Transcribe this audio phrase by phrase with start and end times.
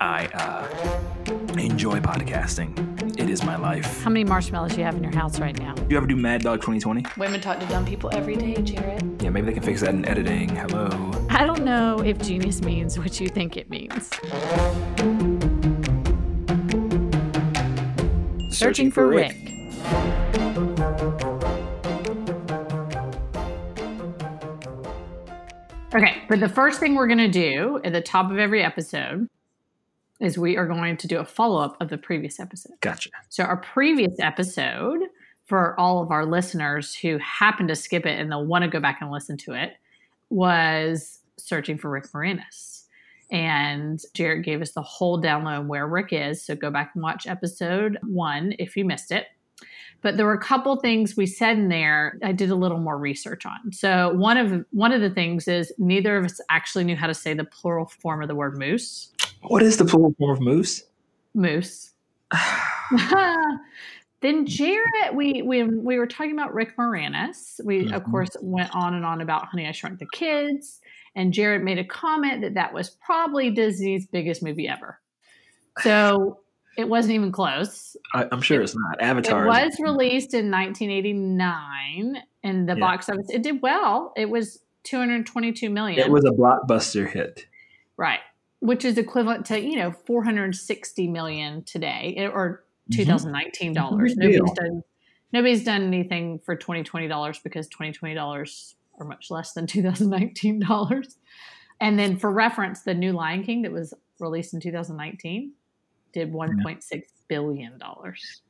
[0.00, 3.18] I uh, enjoy podcasting.
[3.18, 4.02] It is my life.
[4.02, 5.74] How many marshmallows do you have in your house right now?
[5.74, 7.04] Do you ever do Mad Dog 2020?
[7.16, 9.22] Women talk to dumb people every day, Jared.
[9.22, 10.48] Yeah, maybe they can fix that in editing.
[10.48, 10.88] Hello.
[11.30, 14.10] I don't know if genius means what you think it means.
[18.54, 19.36] Searching, for Rick.
[25.94, 29.28] Okay, but the first thing we're going to do at the top of every episode
[30.24, 32.74] is we are going to do a follow up of the previous episode.
[32.80, 33.10] Gotcha.
[33.28, 35.00] So, our previous episode,
[35.46, 38.80] for all of our listeners who happen to skip it and they'll want to go
[38.80, 39.74] back and listen to it,
[40.30, 42.84] was searching for Rick Moranis.
[43.30, 46.44] And Jared gave us the whole download where Rick is.
[46.44, 49.26] So, go back and watch episode one if you missed it.
[50.04, 52.98] But there were a couple things we said in there I did a little more
[52.98, 53.72] research on.
[53.72, 57.14] So one of one of the things is neither of us actually knew how to
[57.14, 59.13] say the plural form of the word moose.
[59.48, 60.82] What is the plural form of moose?
[61.34, 61.92] Moose.
[64.20, 67.60] then Jared, we we we were talking about Rick Moranis.
[67.64, 67.92] We Mhm.
[67.92, 70.80] of course went on and on about Honey I Shrunk the Kids,
[71.14, 74.98] and Jared made a comment that that was probably Disney's biggest movie ever.
[75.82, 76.40] So
[76.78, 77.96] it wasn't even close.
[78.14, 79.00] I, I'm sure it's not.
[79.02, 79.44] Avatar.
[79.44, 82.80] It was released in 1989 in the Yeah.
[82.80, 83.28] box office.
[83.30, 84.12] It did well.
[84.16, 85.98] It was 222 million.
[85.98, 87.46] It was a blockbuster hit.
[87.96, 88.20] right,
[88.64, 92.96] which is equivalent to you know 460 million today eh, or Mhm.
[92.96, 94.14] 2019 dollars.
[94.14, 94.30] Deal.
[94.30, 94.82] Nobody's done
[95.32, 101.16] nobody's done anything for 2020 dollars because 2020 dollars are much less than 2019 dollars.
[101.80, 105.52] And then for reference, the new Lion King that was released in 2019
[106.12, 108.42] did 1.6 billion dollars.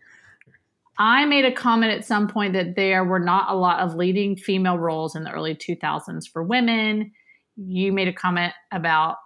[0.99, 4.37] I made a comment at some point that there were not a lot of leading
[4.37, 7.11] female roles in the early 2000s for women.
[7.57, 9.17] You made a comment about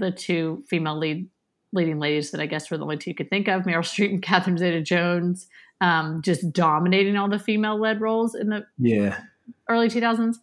[0.00, 1.28] the two female lead
[1.72, 4.10] leading ladies that I guess were the only two you could think of, Meryl Streep
[4.10, 5.46] and Catherine Zeta-Jones,
[5.80, 9.20] um, just dominating all the female-led roles in the Yeah.
[9.68, 10.36] early 2000s.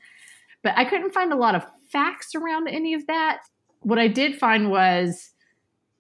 [0.64, 3.40] But I couldn't find a lot of facts around any of that.
[3.82, 5.32] What I did find was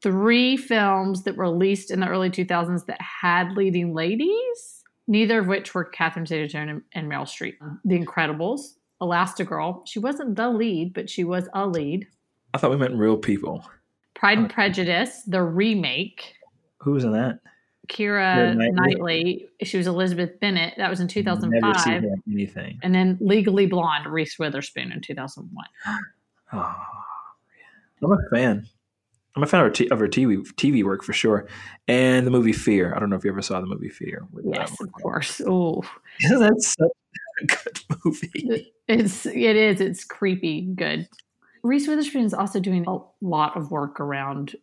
[0.01, 5.47] three films that were released in the early 2000s that had leading ladies, neither of
[5.47, 7.55] which were Catherine Zeta-Jones and, and Meryl Streep.
[7.83, 9.81] The Incredibles, Elastigirl.
[9.87, 12.07] She wasn't the lead, but she was a lead.
[12.53, 13.63] I thought we meant real people.
[14.15, 16.33] Pride and Prejudice, the remake.
[16.79, 17.39] Who was in that?
[17.87, 18.71] Keira Knightley.
[18.73, 19.47] Knightley.
[19.63, 20.73] She was Elizabeth Bennet.
[20.77, 21.81] That was in Never 2005.
[21.81, 22.79] seen her in anything.
[22.83, 25.65] And then Legally Blonde, Reese Witherspoon in 2001.
[26.53, 26.75] Oh,
[28.01, 28.65] I'm a fan.
[29.35, 31.45] I'm a fan of her, t- of her TV, TV work for sure.
[31.89, 32.95] And the movie Fear.
[32.95, 34.25] I don't know if you ever saw the movie Fear.
[34.45, 35.41] Yes, um, of course.
[35.45, 35.83] Oh,
[36.21, 36.89] Isn't such
[37.41, 38.71] a good movie?
[38.87, 39.81] it's it is.
[39.81, 40.61] It's creepy.
[40.73, 41.09] Good.
[41.67, 44.55] Reese Witherspoon is also doing a lot of work around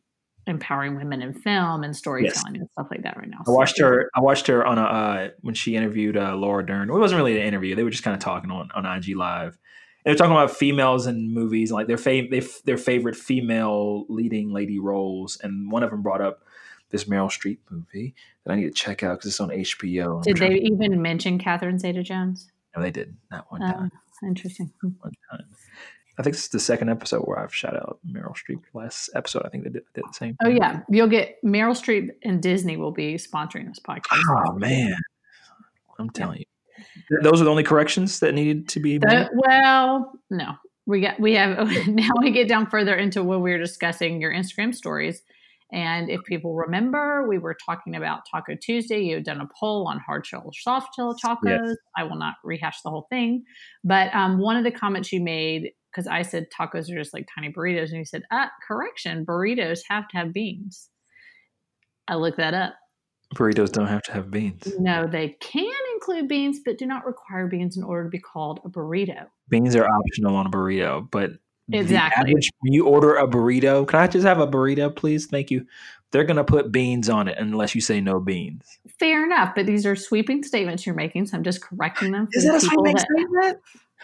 [0.46, 3.38] empowering women in film and storytelling and stuff like that right now.
[3.46, 4.10] I watched her.
[4.14, 6.88] I watched her on a uh, when she interviewed uh, Laura Dern.
[6.88, 7.74] It wasn't really an interview.
[7.74, 9.58] They were just kind of talking on, on IG Live.
[10.04, 14.52] And they're talking about females in movies, like their fav- they, their favorite female leading
[14.52, 15.38] lady roles.
[15.42, 16.42] And one of them brought up
[16.90, 18.14] this Meryl Streep movie
[18.44, 20.22] that I need to check out because it's on HBO.
[20.22, 22.50] Did they even mention Catherine Zeta-Jones?
[22.76, 23.90] No, they did not one Oh, time.
[24.26, 24.72] interesting.
[24.80, 24.88] Hmm.
[25.00, 25.46] One time.
[26.18, 28.62] I think this is the second episode where I've shout out Meryl Streep.
[28.72, 30.36] Last episode, I think they did, did the same.
[30.44, 34.22] Oh yeah, you'll get Meryl Streep and Disney will be sponsoring this podcast.
[34.28, 34.96] Oh man,
[35.98, 39.12] I'm telling you, those are the only corrections that needed to be made.
[39.12, 40.52] Uh, well, no,
[40.86, 44.32] we got we have now we get down further into what we were discussing your
[44.32, 45.22] Instagram stories.
[45.72, 49.00] And if people remember, we were talking about Taco Tuesday.
[49.00, 51.74] You had done a poll on hard shell soft shell tacos.
[51.96, 53.42] I will not rehash the whole thing,
[53.82, 57.28] but um, one of the comments you made because I said tacos are just like
[57.32, 60.88] tiny burritos, and you said, "Ah, correction, burritos have to have beans."
[62.08, 62.74] I looked that up.
[63.34, 64.72] Burritos don't have to have beans.
[64.78, 68.60] No, they can include beans, but do not require beans in order to be called
[68.64, 69.26] a burrito.
[69.48, 71.32] Beans are optional on a burrito, but
[71.72, 72.30] Exactly.
[72.30, 75.26] average- when you order a burrito, can I just have a burrito, please?
[75.26, 75.66] Thank you.
[76.12, 78.78] They're gonna put beans on it unless you say no beans.
[79.00, 82.26] Fair enough, but these are sweeping statements you're making, so I'm just correcting them.
[82.26, 83.58] For Is that a sweeping statement?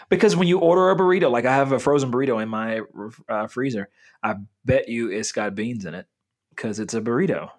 [0.08, 2.80] Because when you order a burrito, like I have a frozen burrito in my
[3.28, 3.88] uh, freezer,
[4.22, 6.06] I bet you it's got beans in it
[6.50, 7.50] because it's a burrito.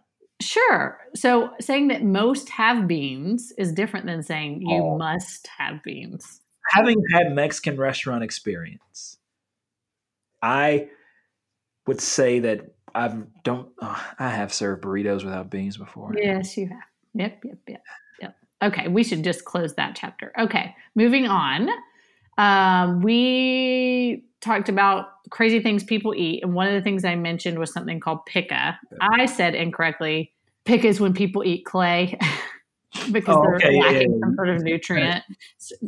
[0.42, 1.00] Sure.
[1.16, 4.98] So saying that most have beans is different than saying you Oh.
[4.98, 6.42] must have beans.
[6.72, 9.18] Having had Mexican restaurant experience,
[10.42, 10.90] I
[11.88, 13.14] would say that I
[13.44, 13.70] don't.
[13.82, 16.14] oh, I have served burritos without beans before.
[16.18, 16.78] Yes, you have.
[17.14, 17.84] Yep, yep, yep,
[18.22, 18.36] yep.
[18.64, 20.32] Okay, we should just close that chapter.
[20.40, 21.68] Okay, moving on.
[22.42, 27.60] Um, we talked about crazy things people eat, and one of the things I mentioned
[27.60, 28.80] was something called pica.
[29.00, 30.34] I said incorrectly.
[30.66, 32.18] Pica is when people eat clay
[33.12, 35.24] because Oh, they're okay, yeah, lacking yeah, some sort of nutrient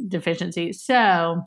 [0.07, 0.73] deficiency.
[0.73, 1.41] So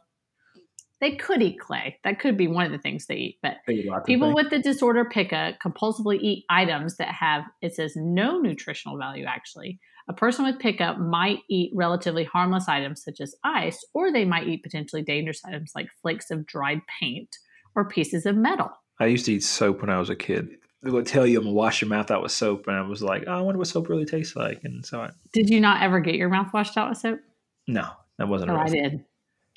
[1.00, 2.00] they could eat clay.
[2.02, 3.38] That could be one of the things they eat.
[3.42, 7.44] But They eat lots of people with the disorder pica compulsively eat items that have
[7.62, 9.24] it says no nutritional value.
[9.24, 14.24] Actually, a person with pica might eat relatively harmless items such as ice, or they
[14.24, 17.36] might eat potentially dangerous items like flakes of dried paint
[17.74, 18.70] or pieces of metal.
[19.00, 20.56] I used to eat soap when I was a kid.
[20.82, 23.02] They would tell you I'm gonna wash your mouth out with soap, and I was
[23.02, 24.60] like, oh, I wonder what soap really tastes like.
[24.62, 27.20] And so I, Did you not ever get your mouth washed out with soap?
[27.66, 27.88] no,
[28.18, 28.52] that wasn't.
[28.52, 29.04] Oh, a I did.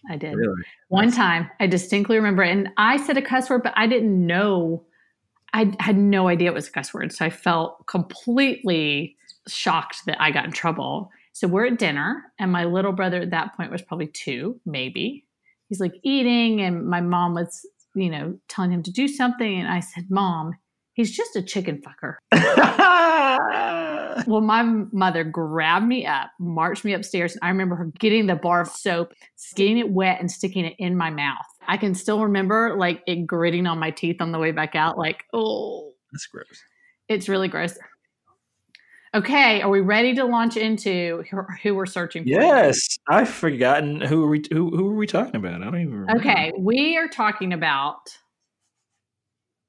[0.09, 0.35] I did.
[0.35, 0.61] Really?
[0.87, 4.85] One time, I distinctly remember, and I said a cuss word, but I didn't know.
[5.53, 9.15] I had no idea it was a cuss word, so I felt completely
[9.53, 11.09] shocked that I got in trouble.
[11.33, 15.25] So we're at dinner, and my little brother at that point was probably two, maybe.
[15.69, 17.65] He's like eating, and my mom was,
[17.95, 20.53] you know, telling him to do something, and I said, "Mom,
[20.93, 22.15] he's just a chicken fucker."
[24.27, 28.35] Well, my mother grabbed me up, marched me upstairs, and I remember her getting the
[28.35, 29.13] bar of soap,
[29.55, 31.45] getting it wet, and sticking it in my mouth.
[31.67, 34.97] I can still remember like it gritting on my teeth on the way back out.
[34.97, 36.45] Like, oh, That's gross.
[37.07, 37.77] it's really gross.
[39.15, 41.23] Okay, are we ready to launch into
[41.63, 42.29] who, we're searching for?
[42.29, 42.77] Yes,
[43.07, 45.61] I've forgotten who are we who who are we talking about?
[45.61, 46.21] I don't even remember.
[46.21, 48.15] Okay, we are talking about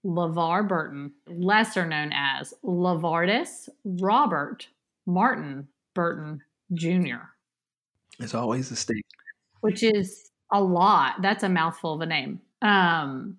[0.04, 4.68] LeVar Burton, lesser known as Levardis Robert
[5.06, 6.42] Martin Burton
[6.74, 7.16] Jr.,
[8.18, 9.04] It's always a state.
[9.60, 11.22] which is a lot.
[11.22, 12.40] That's a mouthful of a name.
[12.62, 13.38] Um,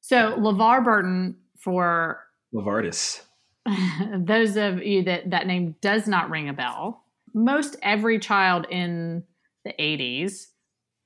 [0.00, 2.20] so LeVar Burton, for
[2.54, 3.20] Levardis.
[4.14, 9.24] those of you that that name does not ring a bell, most every child in
[9.64, 10.46] the 80s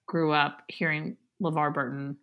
[0.07, 2.17] grew up hearing LeVar Burton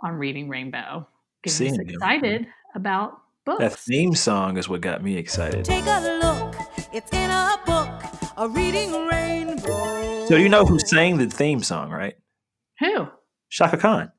[0.00, 1.06] on Reading Rainbow,
[1.42, 1.88] getting Seeing us him.
[1.88, 3.60] excited about books.
[3.60, 5.64] That theme song is what got me excited.
[5.64, 6.54] Take a look,
[6.92, 8.02] it's in a book,
[8.36, 10.26] a reading rainbow.
[10.26, 12.14] So you know who sang the theme song, right?
[12.80, 13.08] Who?
[13.50, 14.12] Chaka Khan.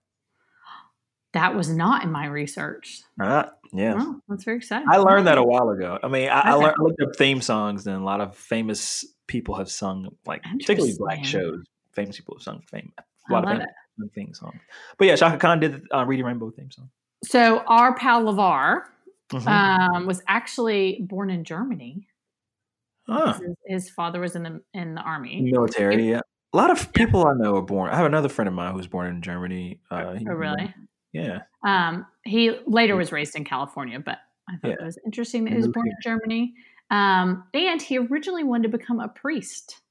[1.33, 3.01] That was not in my research.
[3.21, 3.95] Ah, yeah.
[3.97, 4.87] Oh, that's very exciting.
[4.89, 5.97] I learned that a while ago.
[6.03, 9.05] I mean, I, I, learned, I looked up theme songs, and a lot of famous
[9.27, 11.63] people have sung, like particularly black shows.
[11.93, 12.91] Famous people have sung fame.
[13.29, 13.49] a lot of
[13.97, 14.59] famous theme songs.
[14.97, 16.89] But yeah, Chaka Khan did the uh, Reading Rainbow theme song.
[17.23, 18.83] So our pal LeVar
[19.31, 19.47] Mhm.
[19.47, 22.07] um, was actually born in Germany.
[23.07, 25.41] Ah, His, his father was in the in the army.
[25.41, 26.09] military.
[26.09, 26.21] Yeah,
[26.53, 27.91] a lot of people I know are born.
[27.91, 29.79] I have another friend of mine who's born in Germany.
[29.91, 30.73] Uh, he- Oh, really?
[31.13, 31.39] Yeah.
[31.63, 34.77] Um, he later was raised in California, but I thought Yeah.
[34.79, 36.53] it was interesting that He was born in Germany.
[36.91, 39.81] Um, and he originally wanted to become a priest.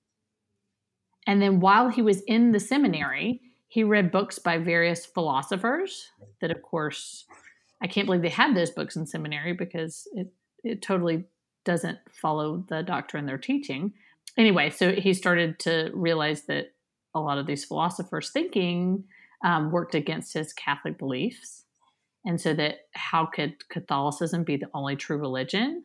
[1.26, 6.10] And then while he was in the seminary, he read books by various philosophers
[6.40, 7.26] that, of course,
[7.82, 10.32] I can't believe they had those books in seminary because it,
[10.64, 11.24] it totally
[11.64, 13.92] doesn't follow the doctrine they're teaching.
[14.36, 16.72] Anyway, so he started to realize that
[17.14, 19.04] a lot of these philosophers' thinking
[19.44, 21.64] um, worked against his Catholic beliefs.
[22.24, 25.84] And so that how could Catholicism be the only true religion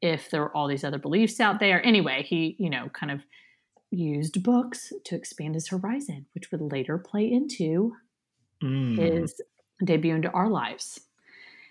[0.00, 1.84] if there were all these other beliefs out there?
[1.84, 3.20] Anyway, he, you know, kind of
[3.90, 7.94] used books to expand his horizon, which would later play into
[8.62, 8.96] Mm.
[8.96, 9.40] his
[9.84, 11.00] debut into our lives.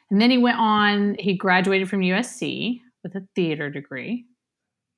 [0.09, 4.25] And then he went on, he graduated from USC with a theater degree.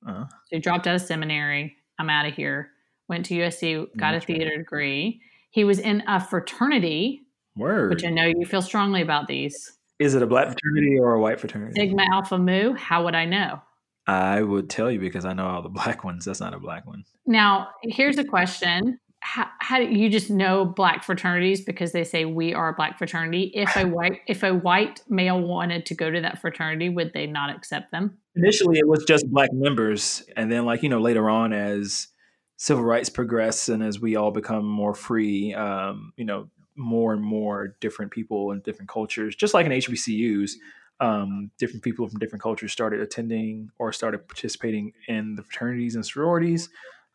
[0.04, 1.76] Uh, So he dropped out of seminary.
[2.00, 2.72] I'm out of here.
[3.08, 4.36] Went to USC, got a That's right.
[4.38, 5.20] theater degree.
[5.54, 7.22] He was in a fraternity,
[7.54, 7.90] word.
[7.90, 9.78] which I know you feel strongly about these.
[10.00, 11.80] Is it a black fraternity or a white fraternity?
[11.80, 12.74] Sigma Alpha Mu.
[12.74, 13.62] How would I know?
[14.08, 16.24] I would tell you because I know all the black ones.
[16.24, 17.04] That's not a black one.
[17.24, 18.98] Now, here's a question.
[19.20, 22.98] How, how do you just know black fraternities because they say we are a black
[22.98, 23.52] fraternity?
[23.54, 27.28] If a white if a white male wanted to go to that fraternity, would they
[27.28, 28.18] not accept them?
[28.34, 32.08] Initially, it was just black members, and then, like you know, later on, as
[32.56, 37.22] civil rights progress and as we all become more free, um, you know, more and
[37.22, 40.52] more different people and different cultures, just like in HBCUs,
[41.00, 46.06] um, different people from different cultures started attending or started participating in the fraternities and
[46.06, 46.68] sororities.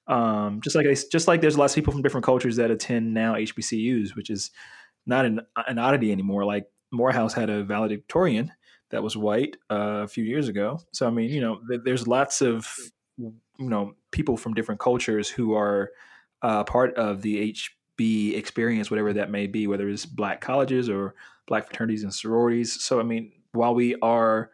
[0.07, 3.35] Um, just like just like there's lots of people from different cultures that attend now
[3.35, 4.51] HBCUs, which is
[5.05, 6.45] not an, an oddity anymore.
[6.45, 8.51] Like Morehouse had a valedictorian
[8.89, 10.79] that was white uh, a few years ago.
[10.91, 12.67] So I mean, you know, th- there's lots of
[13.59, 15.91] you know people from different cultures who are
[16.41, 21.15] uh, part of the HB experience, whatever that may be, whether it's black colleges or
[21.47, 22.83] black fraternities and sororities.
[22.83, 24.51] So I mean, while we are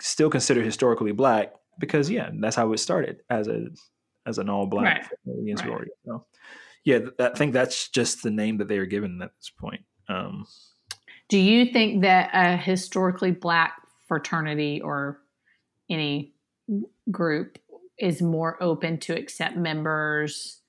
[0.00, 3.66] still considered historically black, because yeah, that's how it started as a
[4.26, 5.04] as an all black Right.
[5.04, 5.66] fraternity and Right.
[5.66, 5.90] sorority.
[6.04, 6.26] So
[6.84, 9.82] yeah, th- I think that's just the name that they are given at this point.
[10.08, 10.46] Um,
[11.28, 13.74] Do you think that a historically black
[14.06, 15.20] fraternity or
[15.90, 16.34] any
[17.10, 17.58] group
[17.98, 20.60] is more open to accept members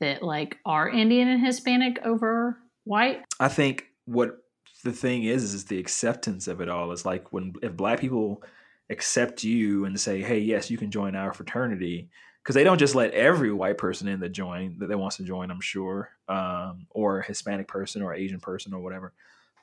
[0.00, 3.22] that like are Indian and Hispanic over white?
[3.38, 4.38] I think what
[4.84, 8.42] the thing is is the acceptance of it all is like when if black people
[8.88, 12.08] accept you and say, "Hey, yes, you can join our fraternity,"
[12.42, 15.24] because they don't just let every white person in that join that they wants to
[15.24, 15.50] join.
[15.50, 19.12] I'm sure, um, or Hispanic person or Asian person or whatever.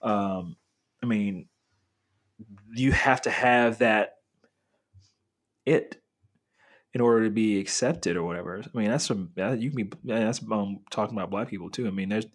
[0.01, 0.56] Um,
[1.01, 1.48] I mean,
[2.74, 4.18] you have to have that
[5.66, 6.01] it
[6.98, 8.60] in order to be accepted or whatever.
[8.60, 11.86] I mean, that's some you can be yeah, that's um, talking about black people too.
[11.86, 12.25] I mean, there's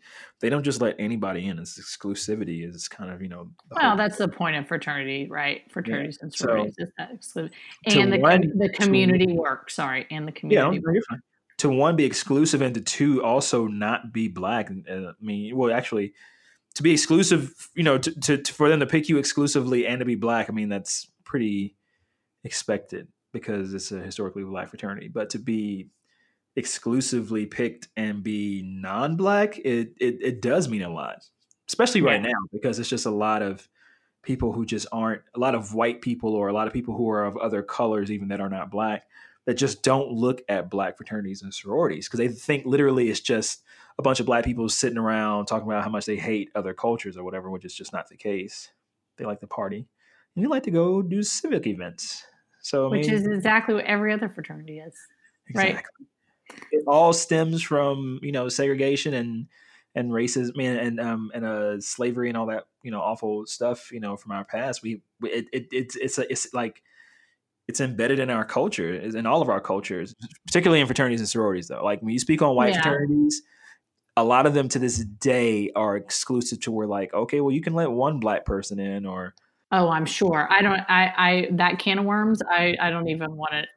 [0.40, 1.58] they don't just let anybody in.
[1.58, 3.50] It's exclusivity is kind of you know.
[3.72, 5.62] Well, whole- that's the point of fraternity, right?
[5.72, 7.50] Fraternities and So, sororities is that exclusive,
[7.88, 9.68] to and the one- the to- community work.
[9.68, 11.20] Sorry, and the community no, work.
[11.58, 14.70] To one be exclusive and to two also not be black.
[14.70, 16.14] uh, I mean, well, actually,
[16.76, 19.98] to be exclusive, you know, to, to, to for them to pick you exclusively and
[19.98, 20.48] to be black.
[20.48, 21.74] I mean, that's pretty
[22.44, 25.08] expected because it's a historically black fraternity.
[25.08, 25.88] But to be
[26.56, 31.24] exclusively picked and be non-black, it it, it does mean a lot,
[31.68, 32.28] especially right Yeah.
[32.28, 33.68] now because it's just a lot of
[34.22, 37.10] people who just aren't a lot of white people or a lot of people who
[37.10, 39.04] are of other colors even that are not black
[39.46, 43.62] that just don't look at black fraternities and sororities because they think literally it's just
[43.98, 47.16] a bunch of black people sitting around talking about how much they hate other cultures
[47.16, 48.70] or whatever, which is just not the case.
[49.16, 49.88] They like to party
[50.36, 52.24] and they like to go do civic events.
[52.62, 54.94] So I which mean, is exactly what every other fraternity is.
[55.54, 55.78] right.
[56.70, 59.46] It all stems from you know segregation and
[59.94, 63.92] and racism and and um and uh slavery and all that you know awful stuff
[63.92, 64.82] you know from our past.
[64.82, 66.82] We we- it, it it's it's a, it's like
[67.68, 70.14] it's embedded in our culture, is in all of our cultures,
[70.46, 71.68] particularly in fraternities and sororities.
[71.68, 72.82] Though, like when you speak on white Yeah.
[72.82, 73.42] fraternities,
[74.16, 77.62] a lot of them to this day are exclusive to where like okay, well you
[77.62, 79.34] can let one black person in or
[79.72, 80.46] Oh, I'm sure.
[80.50, 80.80] I don't.
[80.88, 81.12] I.
[81.16, 82.42] I that can of worms.
[82.48, 82.76] I.
[82.80, 83.68] I don't even want it.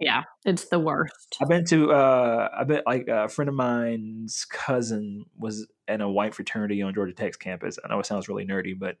[0.00, 1.36] Yeah, it's the worst.
[1.42, 6.10] I've been to uh I bet like a friend of mine's cousin was in a
[6.10, 7.78] white fraternity on Georgia Tech's campus.
[7.84, 8.96] I know it sounds really nerdy, but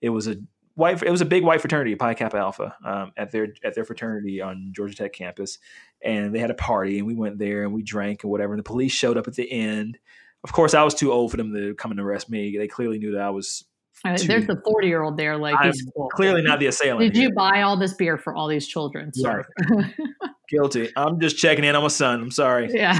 [0.00, 0.36] it was a
[0.74, 3.84] white it was a big white fraternity, Pi Kappa Alpha, um, at their at their
[3.84, 5.58] fraternity on Georgia Tech campus.
[6.02, 8.52] And they had a party and we went there and we drank and whatever.
[8.52, 9.98] And the police showed up at the end.
[10.44, 12.56] Of course, I was too old for them to come and arrest me.
[12.56, 13.64] They clearly knew that I was
[14.04, 15.36] Uh, There's the 40 year old there.
[15.36, 16.08] Like, he's cool.
[16.10, 17.12] clearly not the assailant.
[17.12, 19.44] Did you buy all this beer for all these children, sir?
[20.48, 20.90] Guilty.
[20.96, 22.20] I'm just checking in on my son.
[22.20, 22.70] I'm sorry.
[22.72, 22.98] yeah.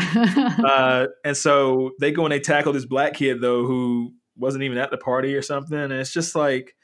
[0.65, 4.79] uh, and so they go and they tackle this black kid though who wasn't even
[4.79, 6.75] at the party or something, and it's just like,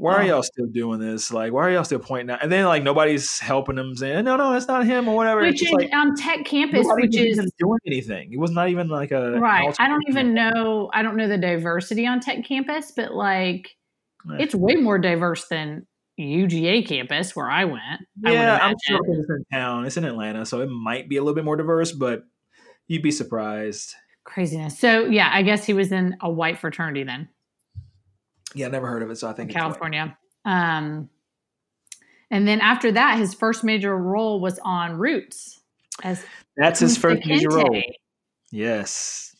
[0.00, 0.26] why are Oh.
[0.26, 1.32] y'all still doing this?
[1.32, 2.42] Like, why are y'all still pointing out?
[2.42, 5.42] And then like nobody's helping them, saying, no, no, it's not him or whatever.
[5.42, 8.32] which It's is like on Tech Campus, which is doing anything.
[8.32, 9.74] It was not even like a right.
[9.78, 10.90] I don't even know.
[10.94, 13.70] I don't know the diversity on Tech Campus, but like,
[14.30, 14.36] Eh.
[14.40, 15.86] it's way more diverse than
[16.18, 17.82] UGA campus where I went.
[18.26, 18.76] I Yeah, I'm imagine.
[18.86, 19.86] sure it's in town.
[19.86, 22.24] It's in Atlanta, so it might be a little bit more diverse, but
[22.88, 23.94] you'd be surprised.
[24.24, 24.78] Craziness.
[24.78, 27.28] So yeah, I guess he was in a white fraternity then.
[28.54, 29.56] Yeah, I never heard of it, so I in think it's.
[29.56, 30.16] California.
[30.44, 31.08] Um,
[32.30, 35.60] and then after that, his first major role was on Roots
[36.02, 36.24] as
[36.56, 37.82] That's his Kunta first major role.
[38.50, 39.34] Yes,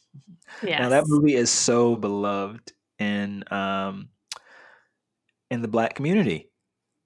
[0.62, 0.80] Yes.
[0.80, 4.08] Now that movie is so beloved in um
[5.50, 6.50] in the black community.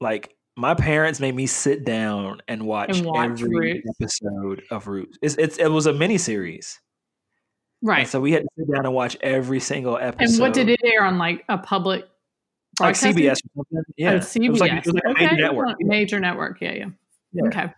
[0.00, 3.90] Like my parents made me sit down and watch, And watch every Roots.
[4.00, 5.18] episode of Roots.
[5.22, 6.80] It's, it's it was a mini series,
[7.84, 8.08] right.
[8.08, 10.32] so we had to sit down and watch every single episode.
[10.32, 11.18] and what did it air on?
[11.18, 12.08] Like a public
[12.80, 12.96] like?
[12.96, 13.82] CBS or something?
[13.96, 14.50] Yeah, Oh, It CBS.
[14.50, 15.76] was like, it was like a major network.
[15.80, 16.60] Major network.
[16.60, 16.86] Yeah, yeah.
[17.32, 17.44] Yeah.
[17.46, 17.72] Okay.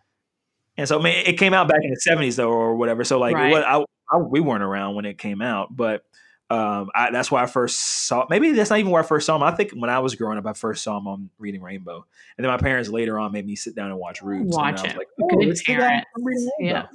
[0.78, 3.04] And so I mean, it came out back in the seventies though, or whatever.
[3.04, 3.50] So like, Right.
[3.50, 6.04] it was, I, I, we weren't around when it came out, but
[6.48, 8.24] um, I, that's why I first saw.
[8.30, 9.42] Maybe that's not even where I first saw him.
[9.42, 12.04] I think when I was growing up, I first saw him on Reading Rainbow,
[12.38, 14.54] and then my parents later on made me sit down and watch Roots.
[14.56, 14.96] Watch and it.
[14.98, 16.06] like, oh, Good let's sit down parents.
[16.14, 16.74] and Reading Rainbow.
[16.78, 16.86] Yeah.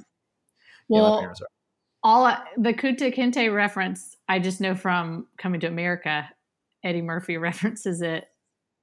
[0.88, 1.46] Well, parents are.
[2.02, 6.28] All I- the Kunta Kinte reference, I just know from Coming to America.
[6.84, 8.26] Eddie Murphy references it.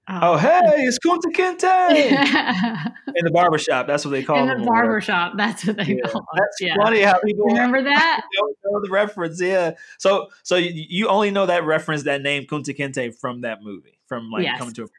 [0.08, 1.64] Um, oh, hey, it's Kunta Kinte
[3.16, 3.86] in the barbershop.
[3.86, 4.42] That's what they call it.
[4.42, 4.72] in the or whatever.
[4.74, 5.34] barber shop.
[5.38, 6.08] That's what they Yeah.
[6.10, 6.28] call it.
[6.36, 6.76] That's yeah.
[6.78, 8.22] funny how people Remember that?
[8.36, 9.40] don't know the reference.
[9.40, 9.74] Yeah.
[10.00, 14.00] So so you, you only know that reference, that name Kunta Kinte from that movie,
[14.08, 14.58] from like Yes.
[14.58, 14.82] coming to.
[14.82, 14.94] America.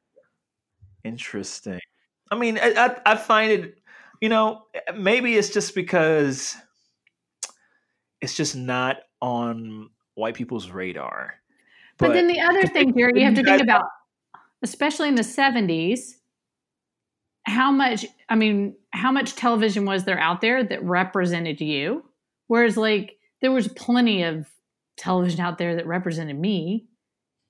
[1.05, 1.81] Interesting.
[2.31, 3.79] I mean, I, I I find it,
[4.21, 6.57] you know, eh, maybe it's just because
[8.21, 11.35] it's just not on white people's radar.
[11.99, 13.85] But, then the other thing, Jerry, you have to think about,
[14.63, 16.15] especially in the 70s,
[17.45, 22.05] how much, I mean, how much television was there out there that represented you?
[22.47, 24.47] Whereas, like, there was plenty of
[24.97, 26.87] television out there that represented me,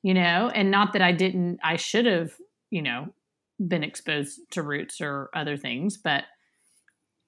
[0.03, 2.33] you know, and not that I didn't, I should have,
[2.71, 3.09] you know,
[3.67, 6.25] been exposed to roots or other things, but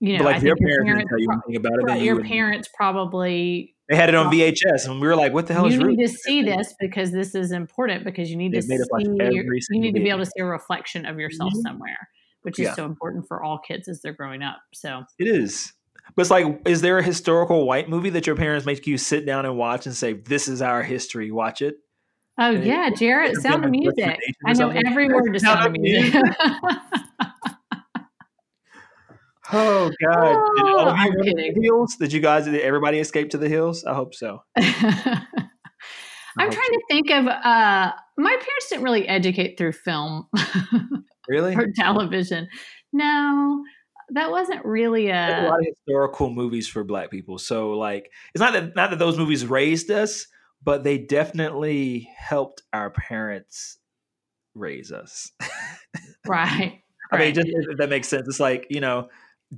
[0.02, 1.72] you know, but like I if your think parents didn't tell you pro- anything about
[1.72, 5.14] it, right, then you your parents probably they had it on VHS, and we were
[5.16, 8.04] like, "What the hell is you need Roots?" to see this because this is important
[8.04, 10.08] because you need They've to made us watch see every your, you need to be
[10.10, 11.62] able to see a reflection of yourself Mhm.
[11.62, 12.08] somewhere
[12.42, 12.74] which is Yeah.
[12.74, 15.72] so important for all kids as they're growing up so It is.
[16.16, 19.24] But it's like, is there a historical white movie that your parents make you sit
[19.24, 21.30] down and watch and say, "This is our history"?
[21.30, 21.76] Watch it.
[22.38, 25.66] oh And yeah jared it's sound of music i know every word to Sound sound
[25.66, 26.14] of of music
[29.52, 30.36] Oh God!
[30.56, 31.54] Did all of Oh, you I'm go to kidding.
[31.54, 31.96] the hills?
[31.96, 32.44] Did you guys?
[32.44, 33.84] Did everybody escape to the hills?
[33.84, 34.42] I hope so.
[36.38, 40.26] i'm trying to think of uh my parents didn't really educate through film
[41.28, 41.54] Really?
[41.54, 42.48] or television
[42.92, 43.62] no
[44.14, 47.38] that wasn't really a a lot of historical movies for Black people.
[47.38, 50.26] So like, it's not that not that those movies raised us,
[50.62, 53.78] but they definitely helped our parents
[54.54, 55.30] raise us.
[56.26, 57.34] right I mean, right.
[57.34, 58.26] just if that makes sense.
[58.28, 59.08] It's like you know,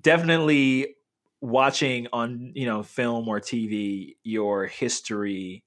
[0.00, 0.96] definitely
[1.40, 5.64] watching on you know film or TV your history,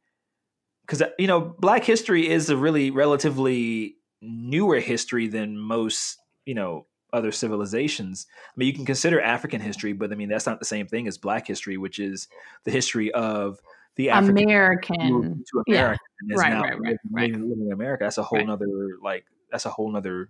[0.86, 6.88] because you know Black history is a really relatively newer history than most you know
[7.14, 8.28] other civilizations.
[8.50, 11.08] I mean, you can consider African history, but I mean that's not the same thing
[11.08, 12.28] as Black history, which is
[12.66, 13.60] the history of
[13.96, 15.80] the African american to yeah.
[15.80, 17.32] America is Right, right, right, living, right.
[17.32, 18.04] living- in America.
[18.04, 18.48] That's a whole Right.
[18.48, 20.30] nother like that's a whole nother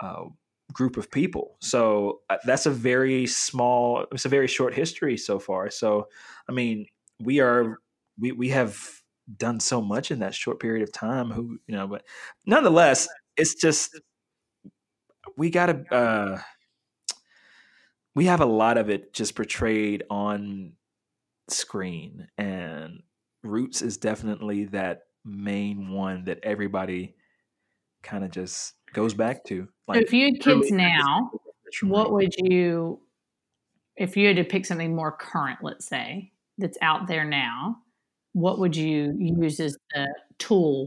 [0.00, 0.24] uh,
[0.72, 1.56] group of people.
[1.60, 4.06] So uh, that's a very small.
[4.12, 5.70] It's a very short history so far.
[5.70, 6.08] So
[6.48, 6.86] I mean,
[7.20, 7.78] we are
[8.18, 8.78] we we have
[9.36, 11.30] done so much in that short period of time.
[11.30, 12.04] Who you know, but
[12.46, 13.98] nonetheless, it's just
[15.36, 15.84] we gotta.
[15.94, 16.40] uh
[18.16, 20.72] we have a lot of it just portrayed on
[21.48, 23.02] screen and
[23.44, 27.14] roots is definitely that main one that everybody
[28.02, 31.30] kind of just goes back to so if you had kids now
[31.82, 33.00] what would you
[33.96, 37.76] if you had to pick something more current let's say that's out there now
[38.36, 40.86] what would you use as the tool?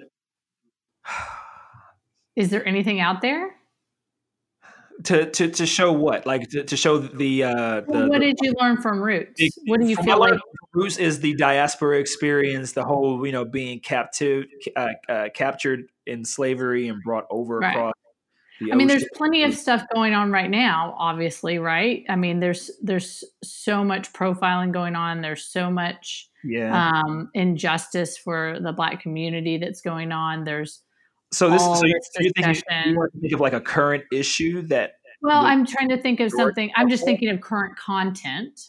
[2.35, 3.55] Is there anything out there?
[5.05, 6.27] To to to show what?
[6.27, 9.33] Like to, to show the uh the, what the- did you learn from roots?
[9.37, 10.39] It- what do you feel like
[10.73, 16.25] Roots is the diaspora experience, the whole you know being captive, uh, uh, captured in
[16.25, 17.71] slavery and brought over Right.
[17.71, 17.93] across.
[18.59, 22.03] The I mean, there's plenty of stuff going on right now, obviously, right?
[22.09, 25.21] I mean, there's there's so much profiling going on.
[25.21, 26.89] There's so much yeah.
[26.89, 30.43] um, injustice for the black community that's going on.
[30.43, 30.81] There's
[31.31, 34.03] so this, so you, so you think you, want to think of like a current
[34.11, 36.69] issue that, well, I'm trying to think of something.
[36.75, 38.59] I'm just thinking of current content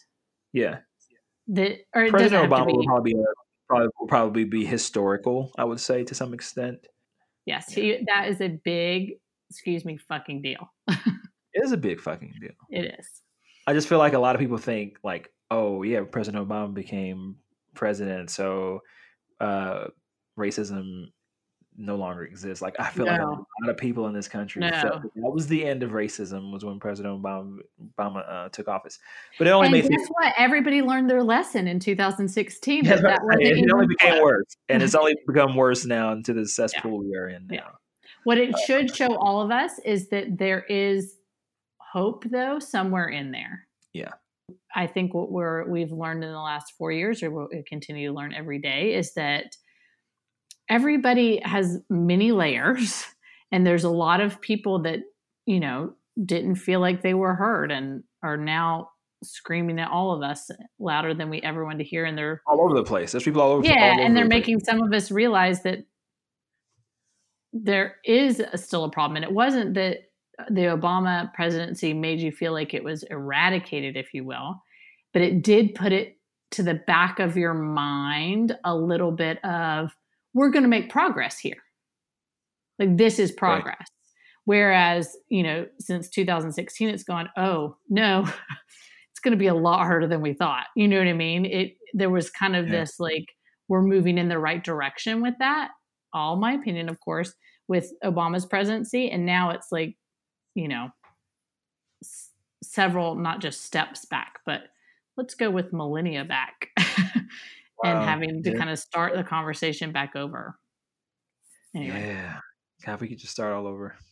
[0.53, 0.79] yeah,
[1.47, 3.23] that, or President Obama will probably be a,
[3.67, 5.51] probably will probably be historical.
[5.57, 6.87] I would say to some extent.
[7.45, 9.13] Yes, he, that is a big,
[9.49, 10.71] excuse me, fucking deal.
[11.53, 12.51] It is a big fucking deal.
[12.69, 13.21] It is.
[13.67, 17.35] I just feel like a lot of people think like, oh yeah, President Obama became
[17.75, 18.79] president, so
[19.39, 19.87] uh,
[20.39, 21.07] racism
[21.81, 22.61] no longer exists.
[22.61, 24.69] Like I feel like a lot of people in this country No.
[24.69, 27.57] that, was the end of racism was when President Obama
[27.97, 28.99] Obama uh, took office.
[29.37, 30.33] But it only And makes guess what?
[30.37, 32.83] Everybody learned their lesson in 2016.
[32.85, 33.63] That's That, that saying.
[33.65, 34.21] it only became close.
[34.23, 37.55] worse, and it's only become worse now into the cesspool we are in now.
[37.55, 37.67] Yeah.
[38.23, 41.15] What it should show all of us is that there is
[41.79, 43.67] hope, though, somewhere in there.
[43.93, 44.11] Yeah.
[44.75, 48.09] I think what we're we've learned in the last four years, or what we continue
[48.09, 49.55] to learn every day, is that
[50.71, 53.05] everybody has many layers,
[53.51, 55.01] and there's a lot of people that
[55.45, 55.93] you know
[56.25, 58.89] didn't feel like they were heard and are now
[59.23, 62.61] screaming at all of us louder than we ever wanted to hear, and they're All
[62.61, 63.11] over the place.
[63.11, 63.67] There's people all over.
[63.67, 64.39] yeah all over and they're the place.
[64.39, 65.79] making some of us realize that
[67.53, 69.97] there is a, still a problem and it wasn't that
[70.49, 74.55] the obama presidency made you feel like it was eradicated if you will
[75.11, 76.17] but it did put it
[76.51, 79.93] to the back of your mind a little bit of
[80.33, 81.57] we're going to make progress here.
[82.79, 83.87] Like this is progress.
[84.45, 88.21] Whereas you know since 2016 it's gone oh no
[89.11, 90.65] it's going to be a lot harder than we thought.
[90.75, 91.45] You know what i mean?
[91.45, 92.79] It there was kind of Yeah.
[92.79, 93.25] this like
[93.67, 95.69] we're moving in the right direction with that
[96.13, 97.33] all my opinion of course
[97.69, 99.95] with obama's presidency and now it's like
[100.55, 100.89] you know
[102.03, 102.31] s-
[102.63, 104.63] several not just steps back but
[105.15, 106.69] let's go with millennia back
[107.83, 108.57] and having to Yeah.
[108.57, 110.57] kind of start the conversation back over
[111.75, 112.39] anyway Yeah.
[112.85, 113.95] God, if we could just start all over.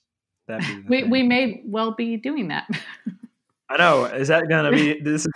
[0.47, 1.09] The we, thing.
[1.11, 2.67] we may well be doing that
[3.69, 4.05] I know.
[4.05, 5.27] Is that going to be this?
[5.27, 5.31] Is,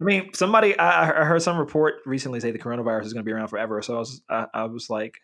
[0.00, 3.28] I mean, somebody I, I heard some report recently say the coronavirus is going to
[3.28, 3.82] be around forever.
[3.82, 5.18] So I was I, I was like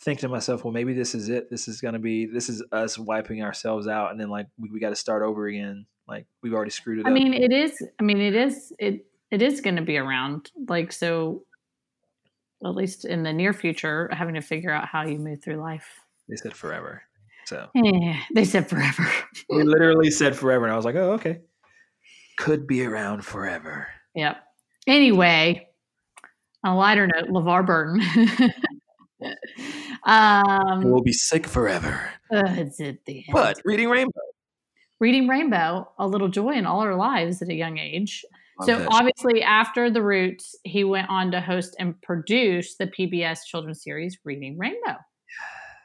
[0.00, 1.50] thinking to myself, well, maybe this is it.
[1.50, 4.70] This is going to be this is us wiping ourselves out, and then like we,
[4.70, 5.84] we got to start over again.
[6.08, 7.14] Like we've already screwed it I up.
[7.14, 7.76] mean, it is.
[8.00, 8.72] I mean, it is.
[8.78, 10.50] It it is going to be around.
[10.66, 11.42] Like so,
[12.64, 15.86] at least in the near future, having to figure out how you move through life.
[16.28, 17.02] they said forever.
[17.46, 19.06] So Eh, they said forever.
[19.50, 21.40] we literally said forever, and I was like, oh, okay.
[22.38, 23.88] Could be around forever.
[24.14, 24.38] yep.
[24.86, 25.68] Anyway,
[26.64, 28.02] on a lighter note, LeVar Burton.
[30.04, 32.10] um, We'll be sick forever.
[32.32, 32.42] uh,
[33.06, 33.24] the.
[33.32, 34.20] But reading Rainbow.
[35.00, 38.24] reading Rainbow, a little joy in all our lives at a young age.
[38.60, 38.88] Love so that.
[38.92, 44.18] obviously, after the Roots, he went on to host and produce the PBS children's series
[44.24, 44.96] Reading Rainbow.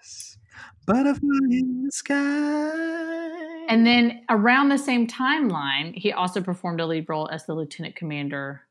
[0.02, 0.38] Yes.
[0.86, 3.66] Butterfly in the sky.
[3.70, 7.96] And then around the same timeline, he also performed a lead role as the Lieutenant
[7.96, 8.62] Commander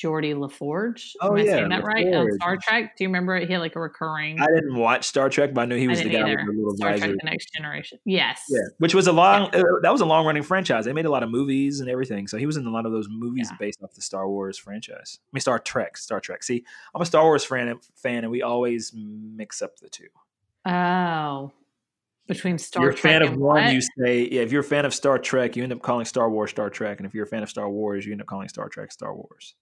[0.00, 1.14] Geordi La Forge.
[1.20, 2.06] Oh, Am I yeah, saying that right?
[2.14, 2.96] On Star Trek.
[2.96, 3.46] Do you remember it?
[3.46, 4.40] He had like a recurring.
[4.40, 6.36] I didn't watch Star Trek, but I knew he was the guy either.
[6.38, 7.06] with the little Star visor.
[7.06, 7.98] Trek: The Next Generation.
[8.04, 8.42] Yes.
[8.48, 9.54] Yeah, which was a long.
[9.54, 10.84] Uh, that was a long running franchise.
[10.86, 12.26] They made a lot of movies and everything.
[12.28, 13.56] So he was in a lot of those movies Yeah.
[13.58, 15.18] based off the Star Wars franchise.
[15.22, 15.96] I mean, Star Trek.
[15.96, 16.42] Star Trek.
[16.42, 20.08] See, I'm a Star Wars fan, fan, and we always mix up the two.
[20.66, 21.52] Oh,
[22.26, 23.72] between Star you're a Trek fan of one, what?
[23.74, 24.42] you say, yeah.
[24.42, 26.98] If you're a fan of Star Trek, you end up calling Star Wars Star Trek,
[26.98, 29.14] and if you're a fan of Star Wars, you end up calling Star Trek Star
[29.14, 29.54] Wars.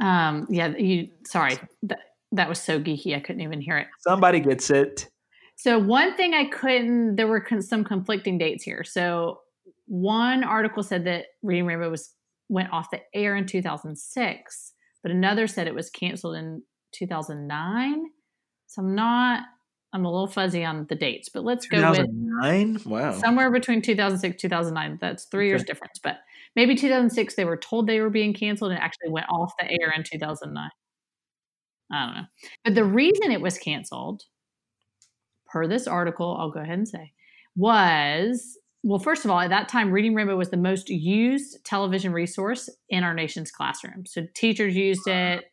[0.00, 1.58] Um, yeah, you sorry.
[1.82, 1.98] That
[2.32, 3.88] that was so geeky I couldn't even hear it.
[4.00, 5.08] Somebody gets it.
[5.56, 8.84] So one thing I couldn't there were con- some conflicting dates here.
[8.84, 9.40] So
[9.86, 12.14] one article said that Reading Rainbow was
[12.48, 18.04] went off the air in 2006, but another said it was canceled in 2009.
[18.66, 19.44] So I'm not
[19.94, 22.78] I'm a little fuzzy on the dates, but let's go with 2009.
[22.86, 23.12] Wow.
[23.12, 26.16] somewhere between 2006 2009 that's three years difference but
[26.56, 29.92] maybe 2006 they were told they were being canceled and actually went off the air
[29.96, 30.70] in 2009
[31.92, 32.22] i don't know
[32.64, 34.22] but the reason it was canceled
[35.46, 37.12] per this article i'll go ahead and say
[37.56, 42.12] was well first of all at that time reading rainbow was the most used television
[42.12, 45.44] resource in our nation's classroom so teachers used it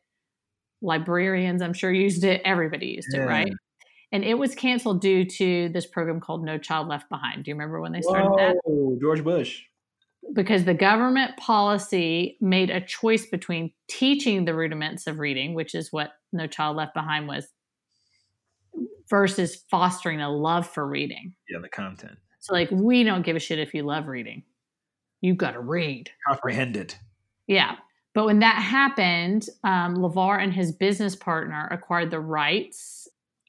[0.82, 3.52] librarians i'm sure used it everybody used it right
[4.12, 7.44] and it was canceled due to this program called No Child Left Behind.
[7.44, 8.98] Do you remember when they started that?
[9.00, 9.62] George Bush.
[10.34, 15.92] Because the government policy made a choice between teaching the rudiments of reading, which is
[15.92, 17.48] what No Child Left Behind was,
[19.10, 21.34] versus fostering a love for reading.
[21.50, 22.18] Yeah, the content.
[22.40, 24.44] So, like, we don't give a shit if you love reading.
[25.22, 26.10] You've got to read.
[26.28, 26.96] Comprehended.
[27.48, 27.76] Yeah.
[28.14, 33.08] But when that happened, um, LeVar and his business partner acquired the rights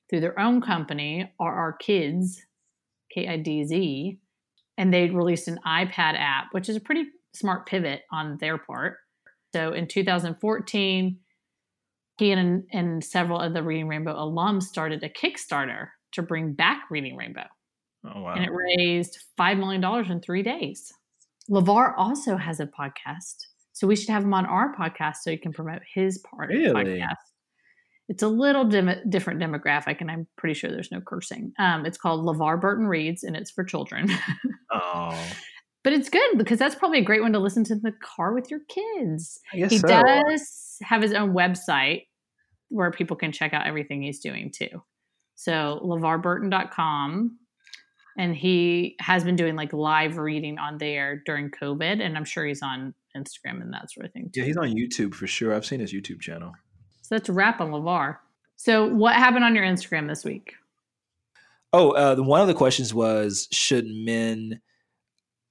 [0.08, 2.42] through their own company, RR Kids,
[3.14, 4.18] K I D Z,
[4.80, 8.96] and they released an iPad app, which is a pretty smart pivot on their part.
[9.52, 11.18] So in 2014,
[12.16, 16.84] he and, and several of the Reading Rainbow alums started a Kickstarter to bring back
[16.90, 17.44] Reading Rainbow
[18.06, 18.32] Oh wow.
[18.34, 20.90] and it raised $5 million in three days.
[21.50, 23.36] LeVar also has a podcast.
[23.72, 26.56] So we should have him on our podcast so he can promote his part of
[26.58, 26.84] the Really?
[27.00, 27.16] podcast.
[28.10, 31.52] It's a little dem- different demographic, and I'm pretty sure there's no cursing.
[31.60, 34.10] Um, it's called LeVar Burton Reads, and it's for children.
[34.72, 35.16] oh,
[35.84, 38.34] but it's good because that's probably a great one to listen to in the car
[38.34, 39.38] with your kids.
[39.52, 39.86] He so.
[39.86, 42.08] does have his own website
[42.68, 44.82] where people can check out everything he's doing too.
[45.36, 47.38] So levarburton.com.
[48.18, 52.02] And he has been doing like live reading on there during COVID.
[52.02, 54.40] And I'm sure he's on Instagram and that sort of thing too.
[54.40, 55.54] Yeah, he's on YouTube for sure.
[55.54, 56.52] I've seen his YouTube channel.
[57.10, 58.18] So that's a wrap on LeVar.
[58.54, 60.54] So what happened on your Instagram this week?
[61.72, 64.60] Oh, uh, one of the questions was: Should men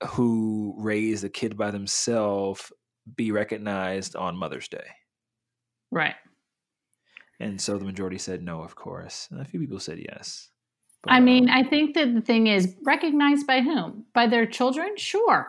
[0.07, 2.71] who raise a kid by themselves
[3.17, 4.85] be recognized on Mother's Day?
[5.91, 6.15] Right.
[7.41, 10.51] And so the majority said no, of course, and a few people said yes.
[11.07, 14.05] I mean, uh, I think that the thing is recognized by whom?
[14.13, 14.95] By their children?
[14.95, 15.45] Sure.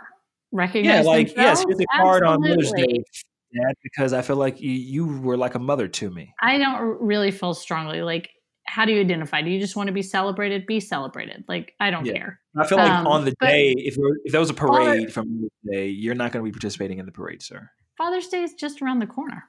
[0.53, 1.65] yeah, Recognize like yes, themselves?
[1.69, 3.05] here's a card on Mother's Day.
[3.55, 6.35] Dad, because I feel like you, you were like a mother to me.
[6.41, 8.31] I don't really feel strongly like
[8.67, 9.43] how do you identify?
[9.43, 10.65] Do you just want to be celebrated?
[10.67, 11.45] Be celebrated.
[11.49, 12.13] Like I don't Yeah.
[12.13, 12.41] care.
[12.57, 15.13] I feel like Um, on the day, if there- if there was a Father- parade
[15.13, 17.69] from Mother's Day, you're not going to be participating in the parade, sir.
[17.99, 19.45] Father's Day is just around the corner.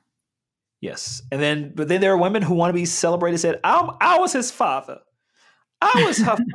[0.79, 3.37] Yes, and then but then there are women who want to be celebrated.
[3.37, 4.97] Said, "I'm I was his father,
[5.81, 6.45] I was her father."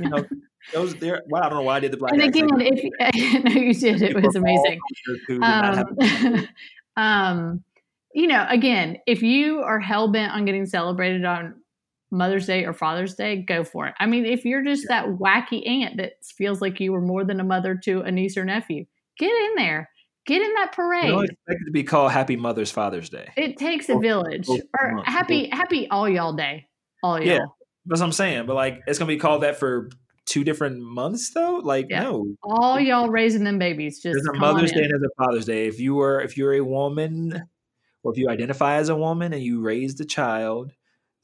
[0.00, 0.26] You know,
[0.72, 1.22] those there.
[1.28, 2.50] Well, I don't know why I did the black and accent.
[2.52, 4.78] again, if no, you did, it was amazing.
[5.06, 5.88] cultures who did not have-
[6.36, 6.48] Um,
[6.96, 7.64] um,
[8.14, 11.54] you know, again, if you are hell bent on getting celebrated on
[12.10, 13.94] Mother's Day or Father's Day, go for it.
[14.00, 17.38] I mean, if you're just that wacky aunt that feels like you were more than
[17.38, 18.86] a mother to a niece or nephew,
[19.18, 19.90] get in there.
[20.26, 21.06] Get in that You parade.
[21.10, 23.28] don't expect it to be called Happy Mother's Father's Day.
[23.36, 24.46] it takes a village.
[24.48, 26.66] or- Or or- happy, happy all y'all day.
[27.02, 27.26] All y'all.
[27.26, 27.38] Yeah.
[27.86, 28.46] That's what I'm saying.
[28.46, 29.88] But like, it's gonna be called that for
[30.28, 31.56] two different months, though.
[31.56, 32.02] Like, Yeah.
[32.02, 34.00] no, All y'all raising them babies.
[34.00, 35.66] Just there's a Mother's Day and there's a Father's Day.
[35.66, 37.42] If you were, if you're a woman,
[38.02, 40.72] or if you identify as a woman and you raised a child,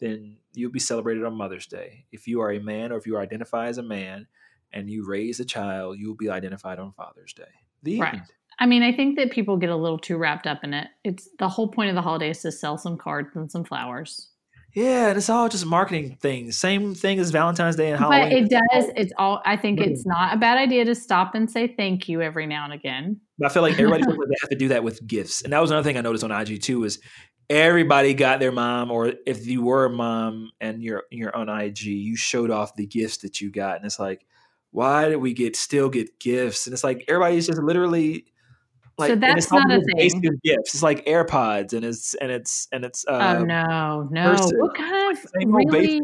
[0.00, 2.06] then you'll be celebrated on Mother's Day.
[2.12, 4.26] If you are a man, or if you identify as a man
[4.72, 7.44] and you raise a child, you'll be identified on Father's Day.
[7.82, 8.14] The Right.
[8.14, 8.22] end.
[8.58, 10.88] I mean, I think that people get a little too wrapped up in it.
[11.02, 14.30] It's the whole point of the holiday is to sell some cards and some flowers.
[14.74, 16.58] Yeah, and it's all just marketing things.
[16.58, 18.28] Same thing as Valentine's Day and Halloween.
[18.28, 18.90] But it does.
[18.96, 19.40] It's all.
[19.44, 19.86] I think Mhm.
[19.86, 23.20] it's not a bad idea to stop and say thank you every now and again.
[23.38, 25.42] But I feel like everybody feels like they have to do that with gifts.
[25.42, 26.98] And that was another thing I noticed on IG too is
[27.48, 31.82] everybody got their mom, or if you were a mom and you're you're on IG,
[31.84, 33.76] you showed off the gifts that you got.
[33.76, 34.26] And it's like,
[34.72, 36.66] why did we get still get gifts?
[36.66, 38.24] And it's like everybody's just literally
[38.98, 40.20] like and that's not a thing.
[40.44, 40.74] gifts.
[40.74, 44.30] It's like AirPods and it's and it's and it's uh oh no, no!
[44.30, 46.00] versus- What kind of really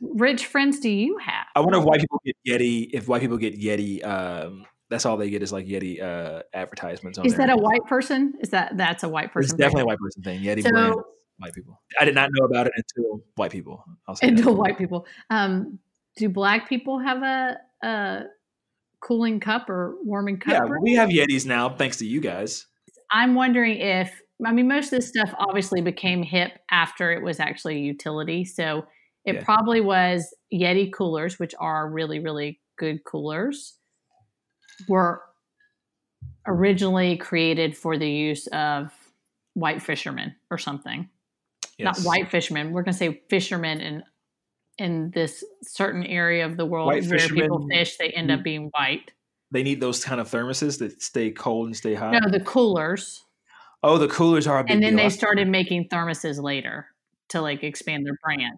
[0.00, 1.46] rich friends do you have?
[1.56, 2.90] I wonder if white people get Yeti.
[2.92, 7.18] If white people get Yeti, um, that's all they get is like Yeti uh, advertisements.
[7.18, 8.34] On Is that a white person?
[8.40, 9.54] Is that that's a white person?
[9.54, 10.40] It's definitely a white person thing.
[10.42, 10.94] Yeti So- brand,
[11.38, 11.80] white people.
[12.00, 13.84] I did not know about it until white people.
[14.06, 14.38] I'll say that.
[14.38, 15.06] Until white people.
[15.30, 15.78] Um,
[16.16, 18.22] do black people have a, a
[19.00, 20.52] cooling cup or warming cup?
[20.52, 22.66] Yeah, we have Yetis now, thanks to you guys.
[23.10, 27.40] I'm wondering if I mean most of this stuff obviously became hip after it was
[27.40, 28.44] actually a utility.
[28.44, 28.86] So
[29.24, 29.44] it Yeah.
[29.44, 33.78] probably was Yeti coolers, which are really, really good coolers,
[34.88, 35.22] were
[36.46, 38.92] originally created for the use of
[39.54, 41.08] white fishermen or something.
[41.78, 41.98] Yes.
[41.98, 42.72] Not white fishermen.
[42.72, 44.04] We're gonna say fishermen in
[44.78, 48.70] in this certain area of the world White where people fish, they end up being
[48.74, 49.10] white.
[49.50, 52.12] They need those kind of thermoses that stay cold and stay hot.
[52.12, 53.24] No, the coolers.
[53.82, 55.04] Oh, the coolers are a big and then deal.
[55.04, 56.86] they started making thermoses later
[57.30, 58.56] to like expand their brand.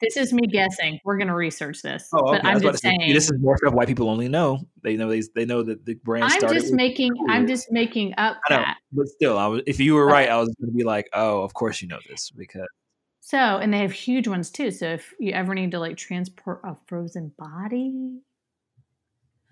[0.00, 1.00] This is me guessing.
[1.04, 2.38] We're going to research this, Oh, okay.
[2.38, 3.12] but I'm just to say, saying.
[3.14, 4.60] this is more stuff white people only know.
[4.84, 7.12] They know they, they know that the brand I'm just making.
[7.28, 8.76] I'm just making up I know, that.
[8.92, 9.62] but still, I was.
[9.66, 11.98] If you were right, I was going to be like, "Oh, of course you know
[12.08, 12.68] this," because
[13.20, 14.70] So, and they have huge ones too.
[14.70, 18.20] So, if you ever need to like transport a frozen body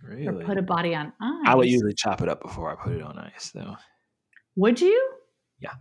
[0.03, 2.83] really, or put a body on ice, I would usually chop it up before I
[2.83, 3.77] put it on ice, though.
[4.57, 5.13] Would you?
[5.61, 5.75] Yeah.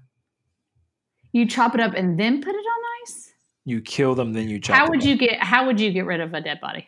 [1.31, 3.33] You chop it up and then put it on ice.
[3.65, 4.77] You kill them, then you chop.
[4.77, 5.05] How would up.
[5.05, 5.41] you get?
[5.41, 6.87] How would you get rid of a dead body?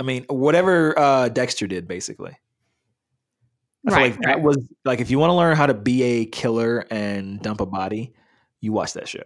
[0.00, 2.36] I mean, whatever uh, Dexter did, basically.
[3.88, 4.42] I Right, like that right.
[4.42, 7.66] was like if you want to learn how to be a killer and dump a
[7.66, 8.14] body,
[8.60, 9.22] you watch that show.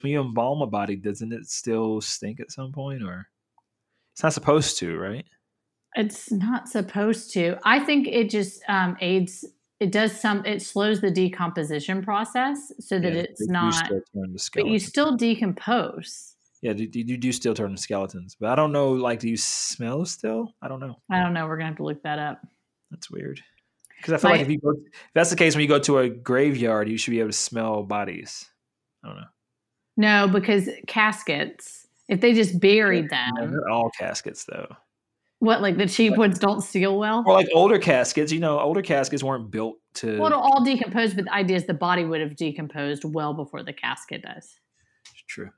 [0.00, 3.28] When you embalm a body, doesn't it still stink at some point, or
[4.12, 5.24] it's not supposed to, right?
[5.94, 7.56] It's not supposed to.
[7.64, 9.44] I think it just um, aids.
[9.80, 10.44] It does some.
[10.44, 13.74] It slows the decomposition process so that Yeah, it's not.
[13.74, 16.34] still turn to But you still decompose.
[16.62, 18.92] yeah, you, you do still turn to skeletons, but I don't know.
[18.92, 20.54] Like, do you smell still?
[20.62, 20.96] I don't know.
[21.10, 21.46] I don't know.
[21.46, 22.40] We're gonna have to look that up.
[22.90, 23.40] That's weird.
[23.98, 25.78] Because I feel My- like if you go, if that's the case, when you go
[25.78, 28.46] to a graveyard, you should be able to smell bodies.
[29.02, 29.26] I don't know.
[29.96, 31.86] No, because caskets.
[32.08, 34.68] If they just buried them, Not all caskets, though.
[35.40, 37.24] what like the cheap ones don't seal well.
[37.26, 40.18] Or like older caskets, you know, older caskets weren't built to.
[40.18, 43.62] Well, it'll all decompose, but the idea is the body would have decomposed well before
[43.62, 44.60] the casket does.
[45.10, 45.50] It's True.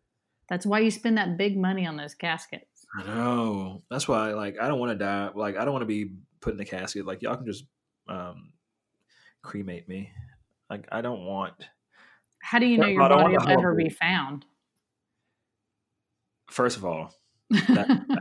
[0.48, 2.86] That's why you spend that big money on those caskets.
[2.98, 3.82] I know.
[3.90, 5.28] That's why, like, I don't want to die.
[5.34, 7.04] Like, I don't want to be put in a casket.
[7.04, 7.64] Like, y'all can just
[8.08, 8.52] um,
[9.42, 10.10] cremate me.
[10.70, 11.52] Like, I don't want.
[12.40, 14.44] How do you know your body will ever be found?
[16.50, 17.14] First of all,
[17.50, 18.04] that,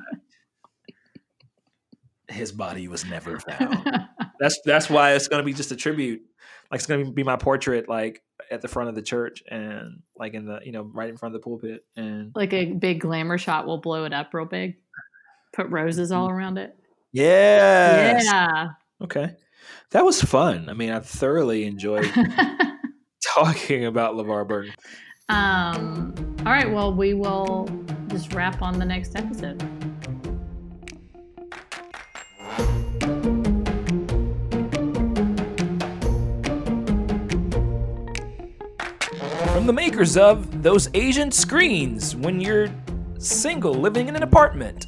[2.28, 4.08] his body was never found.
[4.40, 6.22] that's that's why it's gonna be just a tribute.
[6.70, 10.34] Like, it's gonna be my portrait, like at the front of the church, and like
[10.34, 13.38] in the you know right in front of the pulpit, and like a big glamour
[13.38, 14.76] shot will blow it up real big.
[15.54, 16.38] Put roses all mm-hmm.
[16.38, 16.76] around it.
[17.14, 18.26] yes.
[18.26, 18.70] Yeah.
[19.02, 19.36] Okay.
[19.92, 20.70] That was fun.
[20.70, 22.06] I mean, I thoroughly enjoyed
[23.44, 24.74] talking about LeVar Burton.
[25.30, 26.72] um, all right.
[26.72, 27.70] Well, we will
[28.08, 29.62] just wrap on the next episode.
[39.54, 42.70] From the makers of Those Asian Screens When You're
[43.20, 44.86] Single Living in an Apartment.